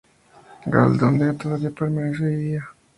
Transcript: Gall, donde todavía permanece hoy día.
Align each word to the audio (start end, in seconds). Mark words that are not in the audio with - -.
Gall, 0.65 0.97
donde 0.97 1.31
todavía 1.33 1.69
permanece 1.69 2.25
hoy 2.25 2.35
día. 2.35 2.63